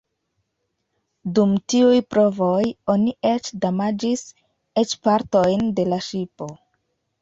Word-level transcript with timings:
Dum 1.39 1.53
tiuj 1.73 1.99
provoj 2.15 2.65
oni 2.95 3.15
eĉ 3.35 3.53
damaĝis 3.69 4.27
eĉ 4.85 5.01
partojn 5.07 5.73
de 5.81 5.91
la 5.95 6.07
ŝipo. 6.13 6.55